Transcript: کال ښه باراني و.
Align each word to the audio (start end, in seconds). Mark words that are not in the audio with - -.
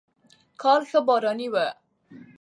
کال 0.61 0.81
ښه 0.89 0.99
باراني 1.07 1.47
و. 1.53 1.55